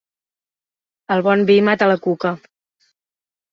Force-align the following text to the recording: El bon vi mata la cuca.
El 1.17 1.21
bon 1.29 1.45
vi 1.51 1.59
mata 1.69 1.91
la 1.93 1.99
cuca. 2.09 2.35